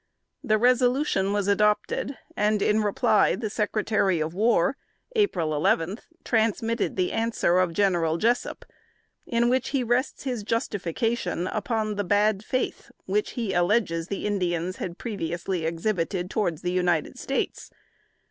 The 0.43 0.57
resolution 0.57 1.31
was 1.31 1.47
adopted, 1.47 2.17
and, 2.35 2.63
in 2.63 2.81
reply, 2.81 3.35
the 3.35 3.51
Secretary 3.51 4.19
of 4.19 4.33
War 4.33 4.75
(April 5.15 5.53
11) 5.55 5.99
transmitted 6.25 6.95
the 6.95 7.11
answer 7.11 7.59
of 7.59 7.71
General 7.71 8.17
Jessup, 8.17 8.65
in 9.27 9.47
which 9.47 9.69
he 9.69 9.83
rests 9.83 10.23
his 10.23 10.41
justification, 10.41 11.45
upon 11.45 11.97
the 11.97 12.03
bad 12.03 12.43
faith 12.43 12.89
which, 13.05 13.33
he 13.33 13.53
alleges, 13.53 14.07
the 14.07 14.25
Indians 14.25 14.77
had 14.77 14.97
previously 14.97 15.67
exhibited 15.67 16.31
towards 16.31 16.63
the 16.63 16.71
United 16.71 17.19
States. 17.19 17.69